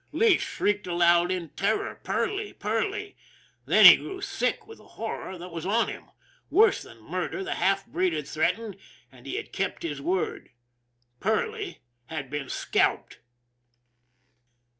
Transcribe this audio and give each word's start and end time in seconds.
Lee 0.11 0.39
shrieked 0.39 0.87
aloud 0.87 1.29
in 1.29 1.49
terror." 1.49 1.99
Perley! 2.03 2.53
Perley!" 2.53 3.15
Then 3.67 3.85
he 3.85 3.97
grew 3.97 4.19
sick 4.19 4.65
with 4.65 4.79
the 4.79 4.87
horror 4.97 5.37
that 5.37 5.51
was 5.51 5.63
on 5.63 5.89
him. 5.89 6.09
Worse 6.49 6.81
than 6.81 7.03
murder 7.03 7.43
the 7.43 7.53
half 7.53 7.85
breed 7.85 8.11
had 8.13 8.27
threat 8.27 8.55
ened 8.55 8.79
and 9.11 9.27
he 9.27 9.35
had 9.35 9.53
kept 9.53 9.83
his 9.83 10.01
word. 10.01 10.49
Perley 11.19 11.81
had 12.07 12.31
been 12.31 12.49
scalped 12.49 13.19